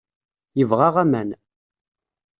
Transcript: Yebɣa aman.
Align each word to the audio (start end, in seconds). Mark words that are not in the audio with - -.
Yebɣa 0.59 0.89
aman. 1.01 1.29